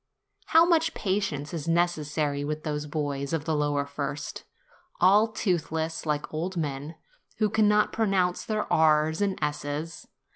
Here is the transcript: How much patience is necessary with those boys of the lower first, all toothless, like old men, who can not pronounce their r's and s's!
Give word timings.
How 0.47 0.65
much 0.65 0.95
patience 0.95 1.53
is 1.53 1.67
necessary 1.67 2.43
with 2.43 2.63
those 2.63 2.87
boys 2.87 3.33
of 3.33 3.45
the 3.45 3.53
lower 3.55 3.85
first, 3.85 4.45
all 4.99 5.27
toothless, 5.27 6.07
like 6.07 6.33
old 6.33 6.57
men, 6.57 6.95
who 7.37 7.51
can 7.51 7.67
not 7.67 7.93
pronounce 7.93 8.43
their 8.43 8.65
r's 8.73 9.21
and 9.21 9.37
s's! 9.43 10.07